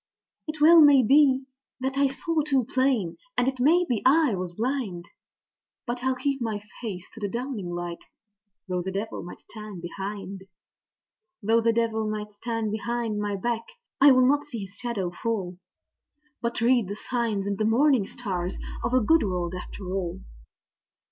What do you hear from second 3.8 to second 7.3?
be I was blind; But I'll keep my face to the